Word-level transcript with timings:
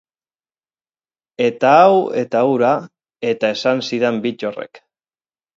Eta 1.49 1.73
hau 1.81 1.93
eta 2.23 2.43
hura, 2.53 2.71
eta 3.35 3.55
esan 3.59 3.87
zidan 3.91 4.21
Bittorrek. 4.25 4.83